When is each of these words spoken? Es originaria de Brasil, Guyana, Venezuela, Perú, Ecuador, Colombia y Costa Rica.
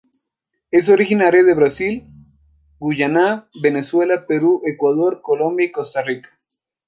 Es 0.71 0.89
originaria 0.89 1.43
de 1.43 1.53
Brasil, 1.53 2.07
Guyana, 2.79 3.47
Venezuela, 3.61 4.25
Perú, 4.25 4.63
Ecuador, 4.65 5.21
Colombia 5.21 5.67
y 5.67 5.71
Costa 5.71 6.01
Rica. 6.01 6.29